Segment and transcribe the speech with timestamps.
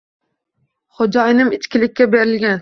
[1.01, 2.59] Xo`jayinim ichkilikka berilgan